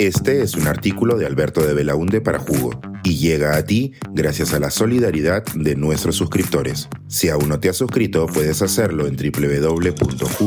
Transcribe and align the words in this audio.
Este 0.00 0.40
es 0.40 0.54
un 0.54 0.66
artículo 0.66 1.18
de 1.18 1.26
Alberto 1.26 1.60
de 1.60 1.74
Belaunde 1.74 2.22
para 2.22 2.38
Jugo 2.38 2.80
y 3.04 3.16
llega 3.18 3.54
a 3.54 3.66
ti 3.66 3.92
gracias 4.14 4.54
a 4.54 4.58
la 4.58 4.70
solidaridad 4.70 5.44
de 5.54 5.76
nuestros 5.76 6.16
suscriptores. 6.16 6.88
Si 7.06 7.28
aún 7.28 7.50
no 7.50 7.60
te 7.60 7.68
has 7.68 7.76
suscrito, 7.76 8.24
puedes 8.26 8.62
hacerlo 8.62 9.06
en 9.06 9.14
www.jugo.pe. 9.16 10.38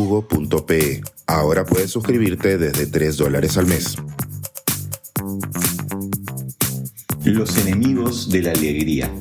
Ahora 1.28 1.66
puedes 1.66 1.92
suscribirte 1.92 2.58
desde 2.58 2.88
3 2.88 3.16
dólares 3.16 3.56
al 3.58 3.68
mes. 3.68 3.96
Los 7.24 7.56
enemigos 7.60 8.32
de 8.32 8.42
la 8.42 8.54
alegría. 8.54 9.12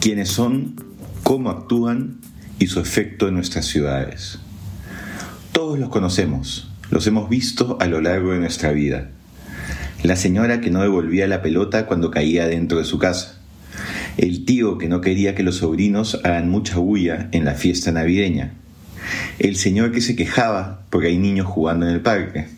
¿Quiénes 0.00 0.28
son? 0.28 0.76
¿Cómo 1.24 1.50
actúan? 1.50 2.20
Y 2.60 2.68
su 2.68 2.78
efecto 2.78 3.26
en 3.26 3.34
nuestras 3.34 3.66
ciudades. 3.66 4.38
Todos 5.50 5.76
los 5.76 5.88
conocemos, 5.88 6.70
los 6.92 7.04
hemos 7.08 7.28
visto 7.28 7.78
a 7.80 7.86
lo 7.86 8.00
largo 8.00 8.30
de 8.30 8.38
nuestra 8.38 8.70
vida. 8.70 9.10
La 10.04 10.16
señora 10.16 10.60
que 10.60 10.70
no 10.70 10.82
devolvía 10.82 11.26
la 11.26 11.40
pelota 11.40 11.86
cuando 11.86 12.10
caía 12.10 12.46
dentro 12.46 12.76
de 12.76 12.84
su 12.84 12.98
casa. 12.98 13.38
El 14.18 14.44
tío 14.44 14.76
que 14.76 14.86
no 14.86 15.00
quería 15.00 15.34
que 15.34 15.42
los 15.42 15.56
sobrinos 15.56 16.20
hagan 16.24 16.50
mucha 16.50 16.76
bulla 16.76 17.30
en 17.32 17.46
la 17.46 17.54
fiesta 17.54 17.90
navideña. 17.90 18.52
El 19.38 19.56
señor 19.56 19.92
que 19.92 20.02
se 20.02 20.14
quejaba 20.14 20.82
porque 20.90 21.06
hay 21.06 21.16
niños 21.16 21.46
jugando 21.46 21.88
en 21.88 21.94
el 21.94 22.02
parque. 22.02 22.48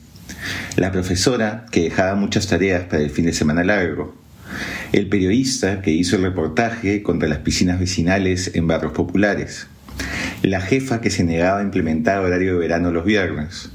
La 0.74 0.90
profesora 0.90 1.66
que 1.70 1.82
dejaba 1.82 2.16
muchas 2.16 2.48
tareas 2.48 2.82
para 2.87 3.04
el 3.04 3.10
fin 3.10 3.27
de 3.27 3.32
semana 3.32 3.62
largo. 3.62 4.16
El 4.92 5.09
periodista 5.09 5.82
que 5.82 5.92
hizo 5.92 6.16
el 6.16 6.23
reportaje 6.23 7.04
contra 7.04 7.28
las 7.28 7.38
piscinas 7.38 7.78
vecinales 7.78 8.56
en 8.56 8.66
barrios 8.66 8.90
populares. 8.90 9.68
La 10.42 10.60
jefa 10.60 11.01
que 11.01 11.10
se 11.10 11.23
negaba 11.23 11.60
a 11.60 11.62
implementar 11.62 12.24
horario 12.24 12.54
de 12.54 12.59
verano 12.59 12.90
los 12.90 13.04
viernes 13.04 13.70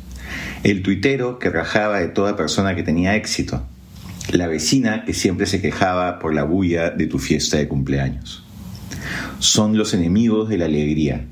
el 0.64 0.84
tuitero 0.84 1.40
que 1.40 1.50
rajaba 1.50 2.00
de 2.00 2.08
toda 2.08 2.36
persona 2.36 2.76
que 2.76 2.84
tenía 2.84 3.16
éxito, 3.16 3.66
la 4.32 4.48
vecina 4.48 5.04
que 5.06 5.14
siempre 5.14 5.46
se 5.46 5.62
quejaba 5.62 6.20
por 6.20 6.34
la 6.34 6.44
bulla 6.44 6.90
de 6.90 7.08
tu 7.08 7.20
fiesta 7.20 7.58
de 7.58 7.68
cumpleaños. 7.68 8.44
Son 9.40 9.78
los 9.78 9.94
enemigos 9.94 10.50
de 10.50 10.58
la 10.58 10.66
alegría, 10.66 11.26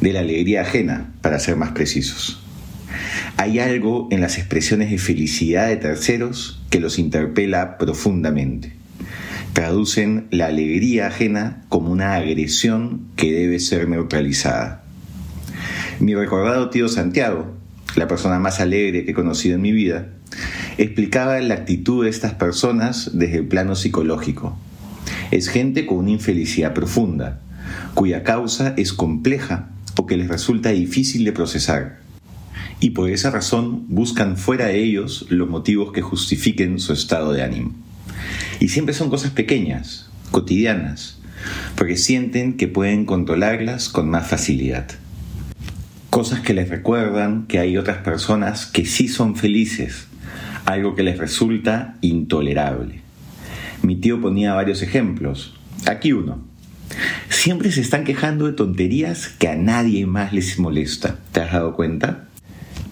de 0.00 0.12
la 0.12 0.20
alegría 0.20 0.62
ajena, 0.62 1.12
para 1.22 1.38
ser 1.38 1.56
más 1.56 1.72
precisos. 1.72 2.40
Hay 3.36 3.60
algo 3.60 4.08
en 4.10 4.20
las 4.20 4.38
expresiones 4.38 4.90
de 4.90 4.98
felicidad 4.98 5.68
de 5.68 5.76
terceros 5.76 6.60
que 6.70 6.80
los 6.80 6.98
interpela 6.98 7.78
profundamente. 7.78 8.72
Traducen 9.52 10.26
la 10.30 10.46
alegría 10.46 11.06
ajena 11.06 11.64
como 11.68 11.90
una 11.90 12.14
agresión 12.14 13.06
que 13.16 13.32
debe 13.32 13.60
ser 13.60 13.88
neutralizada. 13.88 14.82
Mi 16.00 16.14
recordado 16.14 16.70
tío 16.70 16.88
Santiago, 16.88 17.56
la 17.98 18.08
persona 18.08 18.38
más 18.38 18.60
alegre 18.60 19.04
que 19.04 19.10
he 19.10 19.14
conocido 19.14 19.56
en 19.56 19.62
mi 19.62 19.72
vida, 19.72 20.08
explicaba 20.78 21.40
la 21.40 21.54
actitud 21.54 22.04
de 22.04 22.10
estas 22.10 22.34
personas 22.34 23.10
desde 23.14 23.38
el 23.38 23.48
plano 23.48 23.74
psicológico. 23.74 24.56
Es 25.30 25.48
gente 25.48 25.84
con 25.84 25.98
una 25.98 26.10
infelicidad 26.10 26.74
profunda, 26.74 27.40
cuya 27.94 28.22
causa 28.22 28.74
es 28.76 28.92
compleja 28.92 29.70
o 29.96 30.06
que 30.06 30.16
les 30.16 30.28
resulta 30.28 30.70
difícil 30.70 31.24
de 31.24 31.32
procesar. 31.32 31.98
Y 32.80 32.90
por 32.90 33.10
esa 33.10 33.30
razón 33.30 33.86
buscan 33.88 34.36
fuera 34.36 34.66
de 34.66 34.78
ellos 34.78 35.26
los 35.28 35.48
motivos 35.48 35.92
que 35.92 36.02
justifiquen 36.02 36.78
su 36.78 36.92
estado 36.92 37.32
de 37.32 37.42
ánimo. 37.42 37.72
Y 38.60 38.68
siempre 38.68 38.94
son 38.94 39.10
cosas 39.10 39.32
pequeñas, 39.32 40.08
cotidianas, 40.30 41.18
porque 41.76 41.96
sienten 41.96 42.56
que 42.56 42.68
pueden 42.68 43.04
controlarlas 43.04 43.88
con 43.88 44.08
más 44.08 44.28
facilidad 44.28 44.88
cosas 46.18 46.40
que 46.40 46.52
les 46.52 46.68
recuerdan 46.68 47.46
que 47.46 47.60
hay 47.60 47.76
otras 47.76 47.98
personas 47.98 48.66
que 48.66 48.84
sí 48.84 49.06
son 49.06 49.36
felices, 49.36 50.08
algo 50.64 50.96
que 50.96 51.04
les 51.04 51.16
resulta 51.16 51.94
intolerable. 52.00 53.02
Mi 53.82 53.94
tío 53.94 54.20
ponía 54.20 54.52
varios 54.52 54.82
ejemplos. 54.82 55.54
Aquí 55.86 56.12
uno. 56.12 56.44
Siempre 57.28 57.70
se 57.70 57.82
están 57.82 58.02
quejando 58.02 58.46
de 58.46 58.52
tonterías 58.54 59.28
que 59.28 59.46
a 59.46 59.54
nadie 59.54 60.06
más 60.06 60.32
les 60.32 60.58
molesta. 60.58 61.20
¿Te 61.30 61.40
has 61.40 61.52
dado 61.52 61.76
cuenta? 61.76 62.26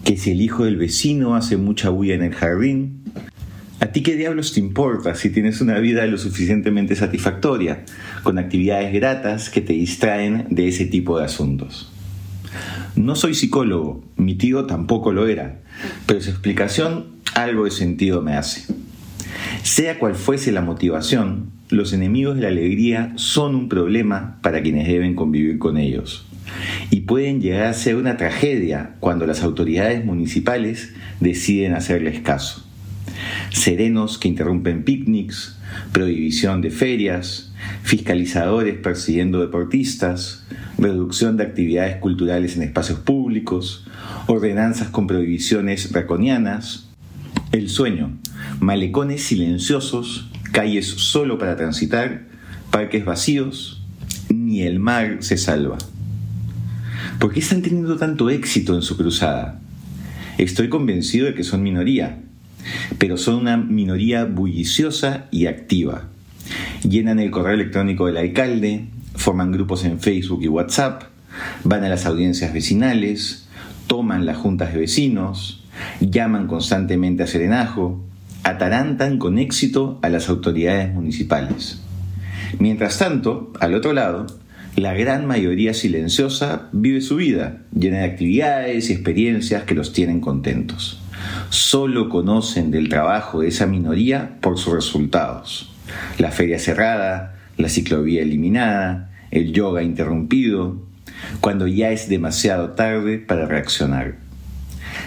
Que 0.04 0.16
si 0.16 0.30
el 0.30 0.40
hijo 0.40 0.64
del 0.64 0.76
vecino 0.76 1.34
hace 1.34 1.56
mucha 1.56 1.88
bulla 1.88 2.14
en 2.14 2.22
el 2.22 2.32
jardín, 2.32 3.02
¿A 3.80 3.86
ti 3.88 4.02
qué 4.02 4.14
diablos 4.14 4.54
te 4.54 4.60
importa 4.60 5.16
si 5.16 5.30
tienes 5.30 5.60
una 5.60 5.78
vida 5.80 6.06
lo 6.06 6.16
suficientemente 6.16 6.94
satisfactoria, 6.94 7.84
con 8.22 8.38
actividades 8.38 8.92
gratas 8.92 9.50
que 9.50 9.60
te 9.60 9.72
distraen 9.72 10.46
de 10.48 10.68
ese 10.68 10.86
tipo 10.86 11.18
de 11.18 11.24
asuntos? 11.24 11.92
No 13.06 13.14
soy 13.14 13.34
psicólogo, 13.34 14.02
mi 14.16 14.34
tío 14.34 14.66
tampoco 14.66 15.12
lo 15.12 15.28
era, 15.28 15.60
pero 16.06 16.20
su 16.20 16.28
explicación 16.28 17.06
algo 17.36 17.64
de 17.64 17.70
sentido 17.70 18.20
me 18.20 18.34
hace. 18.34 18.64
Sea 19.62 20.00
cual 20.00 20.16
fuese 20.16 20.50
la 20.50 20.60
motivación, 20.60 21.52
los 21.68 21.92
enemigos 21.92 22.34
de 22.34 22.42
la 22.42 22.48
alegría 22.48 23.12
son 23.14 23.54
un 23.54 23.68
problema 23.68 24.40
para 24.42 24.60
quienes 24.60 24.88
deben 24.88 25.14
convivir 25.14 25.60
con 25.60 25.76
ellos 25.76 26.26
y 26.90 27.02
pueden 27.02 27.40
llegar 27.40 27.66
a 27.66 27.74
ser 27.74 27.94
una 27.94 28.16
tragedia 28.16 28.96
cuando 28.98 29.24
las 29.24 29.44
autoridades 29.44 30.04
municipales 30.04 30.92
deciden 31.20 31.74
hacerles 31.74 32.18
caso. 32.18 32.65
Serenos 33.50 34.18
que 34.18 34.28
interrumpen 34.28 34.84
picnics, 34.84 35.56
prohibición 35.92 36.60
de 36.60 36.70
ferias, 36.70 37.52
fiscalizadores 37.82 38.76
persiguiendo 38.78 39.40
deportistas, 39.40 40.44
reducción 40.78 41.36
de 41.36 41.44
actividades 41.44 41.96
culturales 41.96 42.56
en 42.56 42.62
espacios 42.62 42.98
públicos, 42.98 43.86
ordenanzas 44.26 44.88
con 44.88 45.06
prohibiciones 45.06 45.90
draconianas, 45.92 46.88
el 47.52 47.68
sueño, 47.68 48.12
malecones 48.60 49.22
silenciosos, 49.22 50.28
calles 50.52 50.86
solo 50.86 51.38
para 51.38 51.56
transitar, 51.56 52.26
parques 52.70 53.04
vacíos, 53.04 53.82
ni 54.28 54.62
el 54.62 54.78
mar 54.78 55.18
se 55.20 55.36
salva. 55.36 55.78
¿Por 57.18 57.32
qué 57.32 57.40
están 57.40 57.62
teniendo 57.62 57.96
tanto 57.96 58.28
éxito 58.28 58.74
en 58.74 58.82
su 58.82 58.96
cruzada? 58.96 59.60
Estoy 60.38 60.68
convencido 60.68 61.26
de 61.26 61.34
que 61.34 61.44
son 61.44 61.62
minoría, 61.62 62.20
pero 62.98 63.16
son 63.16 63.36
una 63.36 63.56
minoría 63.56 64.24
bulliciosa 64.24 65.26
y 65.30 65.46
activa. 65.46 66.08
Llenan 66.88 67.18
el 67.18 67.30
correo 67.30 67.54
electrónico 67.54 68.06
del 68.06 68.16
alcalde, 68.16 68.86
forman 69.14 69.52
grupos 69.52 69.84
en 69.84 70.00
Facebook 70.00 70.42
y 70.42 70.48
WhatsApp, 70.48 71.04
van 71.64 71.84
a 71.84 71.88
las 71.88 72.06
audiencias 72.06 72.52
vecinales, 72.52 73.48
toman 73.86 74.26
las 74.26 74.36
juntas 74.36 74.72
de 74.72 74.80
vecinos, 74.80 75.64
llaman 76.00 76.46
constantemente 76.46 77.22
a 77.22 77.26
serenajo, 77.26 78.04
atarantan 78.42 79.18
con 79.18 79.38
éxito 79.38 79.98
a 80.02 80.08
las 80.08 80.28
autoridades 80.28 80.92
municipales. 80.92 81.80
Mientras 82.58 82.98
tanto, 82.98 83.52
al 83.60 83.74
otro 83.74 83.92
lado, 83.92 84.26
la 84.76 84.94
gran 84.94 85.26
mayoría 85.26 85.74
silenciosa 85.74 86.68
vive 86.72 87.00
su 87.00 87.16
vida, 87.16 87.62
llena 87.74 87.98
de 87.98 88.04
actividades 88.04 88.90
y 88.90 88.92
experiencias 88.92 89.64
que 89.64 89.74
los 89.74 89.92
tienen 89.92 90.20
contentos. 90.20 91.00
Solo 91.50 92.08
conocen 92.08 92.70
del 92.70 92.88
trabajo 92.88 93.40
de 93.40 93.48
esa 93.48 93.66
minoría 93.66 94.38
por 94.40 94.58
sus 94.58 94.74
resultados. 94.74 95.72
La 96.18 96.30
feria 96.30 96.58
cerrada, 96.58 97.36
la 97.56 97.68
ciclovía 97.68 98.22
eliminada, 98.22 99.10
el 99.30 99.52
yoga 99.52 99.82
interrumpido, 99.82 100.82
cuando 101.40 101.66
ya 101.66 101.90
es 101.90 102.08
demasiado 102.08 102.70
tarde 102.70 103.18
para 103.18 103.46
reaccionar. 103.46 104.16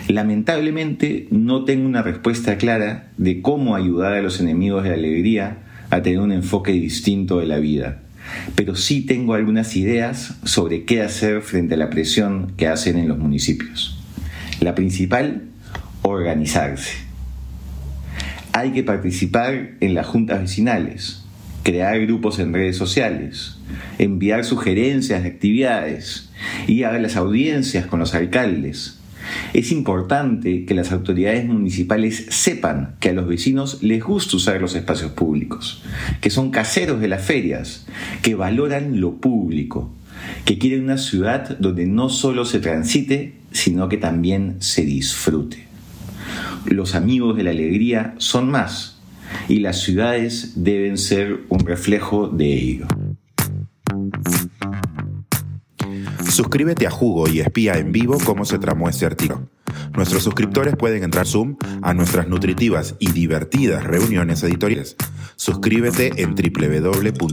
Lamentablemente 0.07 1.27
no 1.31 1.65
tengo 1.65 1.85
una 1.85 2.01
respuesta 2.01 2.57
clara 2.57 3.09
de 3.17 3.41
cómo 3.41 3.75
ayudar 3.75 4.13
a 4.13 4.21
los 4.21 4.39
enemigos 4.39 4.83
de 4.83 4.89
la 4.89 4.95
alegría 4.95 5.57
a 5.89 6.01
tener 6.01 6.19
un 6.19 6.31
enfoque 6.31 6.71
distinto 6.71 7.39
de 7.39 7.45
la 7.45 7.57
vida, 7.57 8.01
pero 8.55 8.75
sí 8.75 9.05
tengo 9.05 9.33
algunas 9.33 9.75
ideas 9.75 10.35
sobre 10.43 10.85
qué 10.85 11.01
hacer 11.01 11.41
frente 11.41 11.75
a 11.75 11.77
la 11.77 11.89
presión 11.89 12.53
que 12.57 12.67
hacen 12.67 12.97
en 12.97 13.07
los 13.07 13.17
municipios. 13.17 13.99
La 14.61 14.75
principal, 14.75 15.48
organizarse. 16.01 16.97
Hay 18.51 18.71
que 18.71 18.83
participar 18.83 19.71
en 19.79 19.93
las 19.93 20.07
juntas 20.07 20.41
vecinales, 20.41 21.23
crear 21.63 21.99
grupos 22.01 22.39
en 22.39 22.53
redes 22.53 22.77
sociales, 22.77 23.57
enviar 23.97 24.43
sugerencias 24.43 25.23
de 25.23 25.29
actividades, 25.29 26.29
y 26.67 26.83
a 26.83 26.91
las 26.93 27.15
audiencias 27.15 27.85
con 27.85 27.99
los 27.99 28.15
alcaldes. 28.15 28.99
Es 29.53 29.71
importante 29.71 30.65
que 30.65 30.73
las 30.73 30.91
autoridades 30.91 31.45
municipales 31.45 32.25
sepan 32.29 32.95
que 32.99 33.09
a 33.09 33.13
los 33.13 33.27
vecinos 33.27 33.83
les 33.83 34.03
gusta 34.03 34.37
usar 34.37 34.59
los 34.59 34.75
espacios 34.75 35.11
públicos, 35.11 35.83
que 36.21 36.29
son 36.29 36.49
caseros 36.49 36.99
de 36.99 37.09
las 37.09 37.23
ferias, 37.23 37.85
que 38.23 38.35
valoran 38.35 38.99
lo 38.99 39.17
público, 39.17 39.93
que 40.45 40.57
quieren 40.57 40.85
una 40.85 40.97
ciudad 40.97 41.57
donde 41.59 41.85
no 41.85 42.09
solo 42.09 42.45
se 42.45 42.59
transite, 42.59 43.33
sino 43.51 43.89
que 43.89 43.97
también 43.97 44.55
se 44.59 44.83
disfrute. 44.83 45.68
Los 46.69 46.95
amigos 46.95 47.35
de 47.35 47.43
la 47.43 47.49
alegría 47.49 48.15
son 48.19 48.49
más, 48.51 48.99
y 49.47 49.59
las 49.59 49.81
ciudades 49.81 50.53
deben 50.55 50.97
ser 50.97 51.41
un 51.49 51.59
reflejo 51.59 52.27
de 52.27 52.53
ello. 52.53 52.87
Suscríbete 56.29 56.87
a 56.87 56.91
Jugo 56.91 57.27
y 57.27 57.39
espía 57.41 57.77
en 57.77 57.91
vivo 57.91 58.17
cómo 58.23 58.45
se 58.45 58.59
tramó 58.59 58.87
este 58.87 59.05
artículo. 59.05 59.49
Nuestros 59.95 60.23
suscriptores 60.23 60.75
pueden 60.75 61.03
entrar 61.03 61.25
Zoom 61.25 61.57
a 61.81 61.93
nuestras 61.93 62.27
nutritivas 62.27 62.95
y 62.99 63.11
divertidas 63.11 63.83
reuniones 63.83 64.41
editoriales. 64.43 64.95
Suscríbete 65.35 66.21
en 66.21 66.35
www.jugo.pe. 66.35 67.29